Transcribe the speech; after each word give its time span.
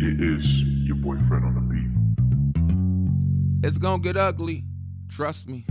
It 0.00 0.20
is 0.20 0.62
your 0.62 0.94
boyfriend 0.94 1.44
on 1.44 1.54
the 1.54 1.60
beat. 3.60 3.66
It's 3.66 3.78
gonna 3.78 4.00
get 4.00 4.16
ugly. 4.16 4.64
Trust 5.08 5.48
me. 5.48 5.66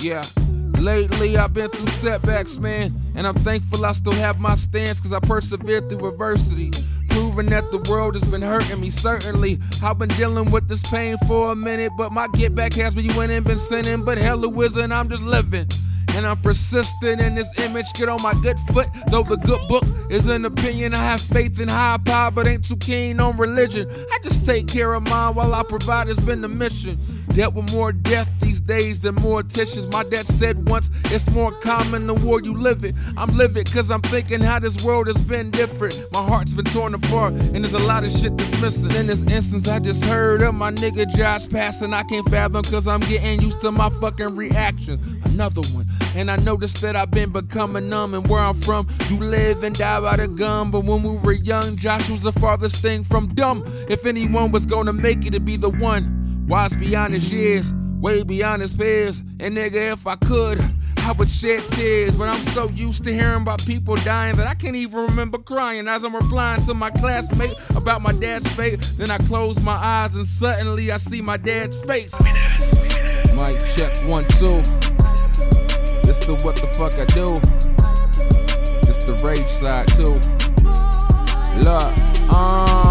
Yeah. 0.00 0.22
Lately, 0.78 1.38
I've 1.38 1.54
been 1.54 1.70
through 1.70 1.86
setbacks, 1.88 2.58
man. 2.58 2.94
And 3.16 3.26
I'm 3.26 3.36
thankful 3.36 3.86
I 3.86 3.92
still 3.92 4.12
have 4.12 4.38
my 4.38 4.54
stance, 4.54 5.00
cause 5.00 5.14
I 5.14 5.20
persevered 5.20 5.88
through 5.88 6.06
adversity. 6.06 6.70
Proving 7.08 7.46
that 7.46 7.70
the 7.72 7.78
world 7.90 8.14
has 8.14 8.24
been 8.24 8.42
hurting 8.42 8.80
me, 8.80 8.90
certainly. 8.90 9.58
I've 9.82 9.98
been 9.98 10.10
dealing 10.10 10.50
with 10.50 10.68
this 10.68 10.82
pain 10.82 11.16
for 11.26 11.52
a 11.52 11.56
minute, 11.56 11.92
but 11.96 12.12
my 12.12 12.28
get 12.34 12.54
back 12.54 12.74
has 12.74 12.94
been 12.94 13.10
ain't 13.30 13.46
been 13.46 13.58
sinning. 13.58 14.04
But 14.04 14.18
hell 14.18 14.44
it 14.44 14.66
isn't, 14.66 14.92
I'm 14.92 15.08
just 15.08 15.22
living. 15.22 15.68
And 16.18 16.26
I'm 16.26 16.38
persistent 16.38 17.20
in 17.20 17.36
this 17.36 17.48
image, 17.60 17.92
get 17.92 18.08
on 18.08 18.20
my 18.20 18.34
good 18.42 18.58
foot. 18.72 18.88
Though 19.06 19.22
the 19.22 19.36
good 19.36 19.60
book 19.68 19.84
is 20.10 20.26
an 20.26 20.46
opinion, 20.46 20.92
I 20.92 21.04
have 21.04 21.20
faith 21.20 21.60
in 21.60 21.68
high 21.68 21.96
power, 22.04 22.32
but 22.32 22.48
ain't 22.48 22.66
too 22.66 22.76
keen 22.76 23.20
on 23.20 23.36
religion. 23.36 23.88
I 23.88 24.18
just 24.24 24.44
take 24.44 24.66
care 24.66 24.94
of 24.94 25.04
mine 25.04 25.36
while 25.36 25.54
I 25.54 25.62
provide, 25.62 26.08
it's 26.08 26.18
been 26.18 26.40
the 26.40 26.48
mission. 26.48 26.98
Dealt 27.34 27.54
with 27.54 27.70
more 27.70 27.92
death 27.92 28.28
these 28.40 28.60
days 28.60 28.98
than 28.98 29.14
more 29.14 29.40
attentions. 29.40 29.86
My 29.92 30.02
dad 30.02 30.26
said 30.26 30.68
once, 30.68 30.90
it's 31.04 31.30
more 31.30 31.52
common 31.52 32.08
the 32.08 32.14
war 32.14 32.40
you 32.40 32.52
live 32.52 32.84
it. 32.84 32.96
I'm 33.16 33.36
living 33.36 33.64
cause 33.66 33.92
I'm 33.92 34.02
thinking 34.02 34.40
how 34.40 34.58
this 34.58 34.82
world 34.82 35.06
has 35.06 35.18
been 35.18 35.52
different. 35.52 35.94
My 36.12 36.22
heart's 36.22 36.52
been 36.52 36.64
torn 36.64 36.94
apart, 36.94 37.34
and 37.34 37.64
there's 37.64 37.74
a 37.74 37.78
lot 37.78 38.02
of 38.02 38.10
shit 38.10 38.36
that's 38.36 38.60
missing. 38.60 38.90
In 38.96 39.06
this 39.06 39.22
instance, 39.22 39.68
I 39.68 39.78
just 39.78 40.04
heard 40.04 40.42
of 40.42 40.56
my 40.56 40.72
nigga 40.72 41.08
Josh 41.14 41.48
passing. 41.48 41.92
I 41.92 42.02
can't 42.02 42.28
fathom 42.28 42.64
cause 42.64 42.88
I'm 42.88 43.00
getting 43.00 43.40
used 43.40 43.60
to 43.60 43.70
my 43.70 43.88
fucking 43.88 44.34
reaction. 44.34 44.98
Another 45.24 45.62
one. 45.72 45.86
And 46.18 46.32
I 46.32 46.36
noticed 46.36 46.80
that 46.80 46.96
I've 46.96 47.12
been 47.12 47.30
becoming 47.30 47.88
numb. 47.88 48.12
And 48.12 48.26
where 48.26 48.40
I'm 48.40 48.54
from, 48.54 48.88
you 49.08 49.18
live 49.18 49.62
and 49.62 49.72
die 49.78 50.00
by 50.00 50.16
the 50.16 50.26
gun. 50.26 50.72
But 50.72 50.80
when 50.80 51.04
we 51.04 51.16
were 51.16 51.32
young, 51.32 51.76
Josh 51.76 52.10
was 52.10 52.22
the 52.22 52.32
farthest 52.32 52.78
thing 52.78 53.04
from 53.04 53.28
dumb. 53.28 53.62
If 53.88 54.04
anyone 54.04 54.50
was 54.50 54.66
gonna 54.66 54.92
make 54.92 55.24
it, 55.24 55.32
to 55.34 55.38
be 55.38 55.56
the 55.56 55.70
one. 55.70 56.46
Wise 56.48 56.74
beyond 56.74 57.14
his 57.14 57.30
years, 57.30 57.72
way 58.00 58.24
beyond 58.24 58.62
his 58.62 58.74
peers. 58.74 59.20
And 59.38 59.56
nigga, 59.56 59.92
if 59.92 60.08
I 60.08 60.16
could, 60.16 60.60
I 60.96 61.12
would 61.12 61.30
shed 61.30 61.62
tears. 61.68 62.16
But 62.16 62.30
I'm 62.30 62.42
so 62.48 62.68
used 62.70 63.04
to 63.04 63.14
hearing 63.14 63.42
about 63.42 63.64
people 63.64 63.94
dying 63.96 64.34
that 64.38 64.48
I 64.48 64.54
can't 64.54 64.74
even 64.74 64.98
remember 64.98 65.38
crying 65.38 65.86
as 65.86 66.02
I'm 66.02 66.16
replying 66.16 66.64
to 66.64 66.74
my 66.74 66.90
classmate 66.90 67.54
about 67.76 68.02
my 68.02 68.12
dad's 68.12 68.50
fate. 68.54 68.80
Then 68.96 69.12
I 69.12 69.18
close 69.18 69.60
my 69.60 69.76
eyes 69.76 70.16
and 70.16 70.26
suddenly 70.26 70.90
I 70.90 70.96
see 70.96 71.20
my 71.20 71.36
dad's 71.36 71.80
face. 71.82 72.12
Mic 73.36 73.60
check 73.76 73.94
one, 74.08 74.26
two. 74.26 74.87
This 76.08 76.20
the 76.20 76.32
what 76.42 76.56
the 76.56 76.66
fuck 76.68 76.94
I 76.98 77.04
do. 77.04 77.38
This 78.80 79.04
the 79.04 79.12
rage 79.22 79.44
side 79.52 79.88
too. 79.88 80.14
Look, 81.60 81.98
yeah. 82.32 82.87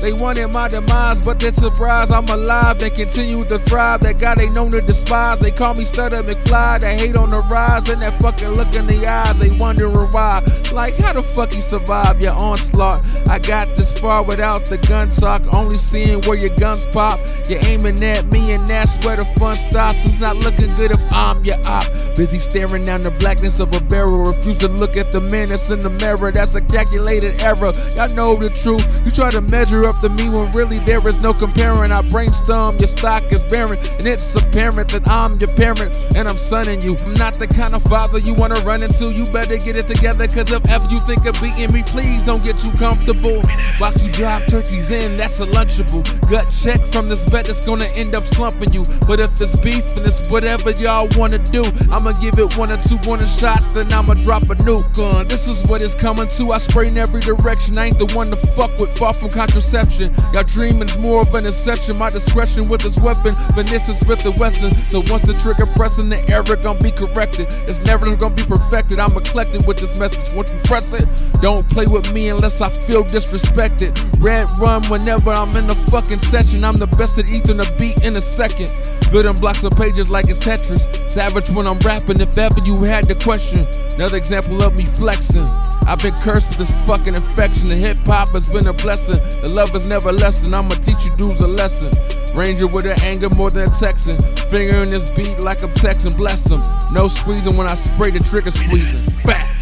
They 0.00 0.12
wanted 0.14 0.52
my 0.52 0.68
demise, 0.68 1.20
but 1.20 1.38
they're 1.38 1.52
surprised 1.52 2.10
I'm 2.10 2.26
alive 2.28 2.82
and 2.82 2.94
continue 2.94 3.44
to 3.44 3.58
thrive. 3.58 4.00
That 4.00 4.18
guy 4.18 4.34
they 4.34 4.48
known 4.48 4.70
to 4.70 4.80
despise. 4.80 5.38
They 5.40 5.50
call 5.50 5.74
me 5.74 5.84
Stutta 5.84 6.22
McFly. 6.22 6.80
They 6.80 6.96
hate 6.96 7.16
on 7.16 7.30
the 7.30 7.42
rise 7.42 7.88
and 7.88 8.02
that 8.02 8.20
fucking 8.20 8.54
look 8.54 8.74
in 8.74 8.86
the 8.86 9.06
eyes. 9.06 9.36
They 9.36 9.50
wondering 9.50 10.08
why. 10.10 10.42
Like, 10.72 10.96
how 10.98 11.12
the 11.12 11.22
fuck 11.22 11.54
you 11.54 11.60
survive 11.60 12.20
your 12.22 12.32
onslaught? 12.40 13.04
I 13.28 13.38
got 13.38 13.76
this 13.76 13.92
far 13.98 14.22
without 14.22 14.64
the 14.64 14.78
gun 14.78 15.10
talk. 15.10 15.42
Only 15.52 15.78
seeing 15.78 16.22
where 16.22 16.38
your 16.38 16.54
guns 16.56 16.86
pop. 16.86 17.18
You're 17.48 17.64
aiming 17.66 18.02
at 18.02 18.26
me, 18.26 18.52
and 18.52 18.66
that's 18.66 19.04
where 19.04 19.16
the 19.16 19.24
fun 19.38 19.54
stops. 19.54 20.04
It's 20.04 20.20
not 20.20 20.36
looking 20.36 20.74
good 20.74 20.92
if 20.92 21.00
I'm 21.12 21.44
your 21.44 21.58
op. 21.66 21.84
Busy 22.16 22.38
staring 22.38 22.84
down 22.84 23.02
the 23.02 23.10
blackness 23.10 23.60
of 23.60 23.74
a 23.74 23.80
barrel. 23.80 24.22
Refuse 24.22 24.58
to 24.58 24.68
look 24.68 24.96
at 24.96 25.12
the 25.12 25.20
man 25.20 25.48
that's 25.48 25.68
in 25.70 25.80
the 25.80 25.90
mirror. 25.90 26.30
That's 26.30 26.54
a 26.54 26.60
calculated 26.60 27.42
error. 27.42 27.72
Y'all 27.96 28.14
know 28.14 28.36
the 28.36 28.50
truth. 28.62 29.04
You 29.04 29.10
try 29.10 29.30
to 29.30 29.40
measure 29.42 29.86
up 29.86 29.89
to 30.00 30.08
me 30.08 30.28
when 30.28 30.50
really 30.52 30.78
there 30.78 31.06
is 31.08 31.18
no 31.20 31.32
comparing. 31.32 31.92
I 31.92 32.02
brainstorm, 32.08 32.78
your 32.78 32.86
stock 32.86 33.24
is 33.32 33.42
barren, 33.44 33.78
and 33.78 34.06
it's 34.06 34.34
apparent 34.34 34.90
that 34.90 35.08
I'm 35.08 35.38
your 35.38 35.50
parent 35.56 35.98
and 36.14 36.28
I'm 36.28 36.36
sonning 36.36 36.80
you. 36.82 36.96
I'm 37.04 37.14
not 37.14 37.34
the 37.34 37.46
kind 37.46 37.74
of 37.74 37.82
father 37.84 38.18
you 38.18 38.34
wanna 38.34 38.60
run 38.60 38.82
into. 38.82 39.12
You 39.12 39.24
better 39.32 39.56
get 39.56 39.76
it 39.76 39.88
together, 39.88 40.26
cause 40.26 40.50
if 40.52 40.68
ever 40.68 40.86
you 40.88 41.00
think 41.00 41.26
of 41.26 41.34
beating 41.40 41.72
me, 41.72 41.82
please 41.82 42.22
don't 42.22 42.42
get 42.42 42.58
too 42.58 42.72
comfortable. 42.72 43.42
Watch 43.80 44.02
you 44.02 44.12
drive 44.12 44.46
turkeys 44.46 44.90
in, 44.90 45.16
that's 45.16 45.40
a 45.40 45.46
lunchable. 45.46 46.04
Gut 46.30 46.46
check 46.54 46.80
from 46.92 47.08
this 47.08 47.24
bet 47.30 47.46
that's 47.46 47.64
gonna 47.64 47.88
end 47.96 48.14
up 48.14 48.24
slumping 48.24 48.72
you. 48.72 48.84
But 49.06 49.20
if 49.20 49.40
it's 49.40 49.58
beef 49.60 49.96
and 49.96 50.06
it's 50.06 50.28
whatever 50.30 50.70
y'all 50.70 51.08
wanna 51.16 51.38
do, 51.38 51.64
I'ma 51.90 52.12
give 52.12 52.38
it 52.38 52.56
one 52.56 52.70
or 52.70 52.78
two 52.78 52.98
warning 53.06 53.26
shots, 53.26 53.66
then 53.68 53.92
I'ma 53.92 54.14
drop 54.14 54.44
a 54.44 54.54
nuke 54.62 54.98
on. 54.98 55.26
This 55.26 55.48
is 55.48 55.68
what 55.68 55.82
it's 55.82 55.94
coming 55.94 56.28
to. 56.36 56.52
I 56.52 56.58
spray 56.58 56.88
in 56.88 56.98
every 56.98 57.20
direction. 57.20 57.76
I 57.78 57.86
ain't 57.86 57.98
the 57.98 58.06
one 58.14 58.26
to 58.28 58.36
fuck 58.36 58.78
with, 58.78 58.96
far 58.96 59.14
from 59.14 59.30
contraception. 59.30 59.79
Y'all 59.80 60.44
dreaming's 60.44 60.98
more 60.98 61.20
of 61.20 61.34
an 61.34 61.46
exception. 61.46 61.96
My 61.98 62.10
discretion 62.10 62.68
with 62.68 62.82
this 62.82 63.00
weapon, 63.00 63.32
Vanessa 63.54 63.94
Smith 63.94 64.24
and 64.26 64.38
Wesson. 64.38 64.72
So 64.88 65.00
once 65.06 65.26
the 65.26 65.34
trigger 65.34 65.66
pressing, 65.74 66.08
the 66.08 66.20
error 66.28 66.56
gonna 66.60 66.78
be 66.78 66.90
corrected. 66.90 67.48
It's 67.64 67.80
never 67.80 68.14
gonna 68.16 68.34
be 68.34 68.44
perfected. 68.44 68.98
I'm 68.98 69.16
eclectic 69.16 69.66
with 69.66 69.78
this 69.78 69.98
message. 69.98 70.36
Once 70.36 70.52
you 70.52 70.60
press 70.64 70.92
it, 70.92 71.06
don't 71.40 71.66
play 71.68 71.86
with 71.86 72.12
me 72.12 72.28
unless 72.28 72.60
I 72.60 72.68
feel 72.68 73.04
disrespected. 73.04 73.96
Red 74.20 74.50
run 74.58 74.84
whenever 74.88 75.30
I'm 75.30 75.56
in 75.56 75.66
the 75.66 75.74
fucking 75.90 76.18
session. 76.18 76.62
I'm 76.62 76.76
the 76.76 76.86
best 76.86 77.18
at 77.18 77.32
Ethan 77.32 77.60
a 77.60 77.76
beat 77.76 78.04
in 78.04 78.16
a 78.16 78.20
second. 78.20 78.68
Building 79.10 79.34
blocks 79.34 79.64
of 79.64 79.72
pages 79.72 80.10
like 80.10 80.28
it's 80.28 80.38
Tetris. 80.38 81.10
Savage 81.10 81.50
when 81.50 81.66
I'm 81.66 81.78
rapping, 81.80 82.20
if 82.20 82.38
ever 82.38 82.60
you 82.64 82.78
had 82.82 83.04
the 83.04 83.16
question. 83.16 83.66
Another 83.96 84.16
example 84.16 84.62
of 84.62 84.78
me 84.78 84.84
flexing. 84.86 85.48
I've 85.86 85.98
been 85.98 86.14
cursed 86.14 86.48
with 86.50 86.58
this 86.58 86.70
fucking 86.86 87.14
infection. 87.14 87.70
The 87.70 87.76
hip 87.76 87.98
hop 88.06 88.30
has 88.30 88.48
been 88.48 88.68
a 88.68 88.72
blessing. 88.72 89.18
The 89.42 89.52
love 89.52 89.74
is 89.74 89.88
never 89.88 90.12
lesson. 90.12 90.54
I'ma 90.54 90.76
teach 90.76 91.04
you 91.04 91.16
dudes 91.16 91.40
a 91.40 91.48
lesson. 91.48 91.90
Ranger 92.34 92.68
with 92.68 92.86
an 92.86 93.00
anger 93.02 93.28
more 93.34 93.50
than 93.50 93.64
a 93.64 93.74
Texan. 93.74 94.16
Finger 94.48 94.82
in 94.82 94.88
this 94.88 95.10
beat 95.12 95.42
like 95.42 95.62
I'm 95.62 95.74
Texan. 95.74 96.12
Bless 96.16 96.48
him. 96.48 96.62
No 96.92 97.08
squeezing 97.08 97.56
when 97.56 97.68
I 97.68 97.74
spray 97.74 98.10
the 98.10 98.20
trigger 98.20 98.52
squeezing. 98.52 99.04
Back. 99.24 99.59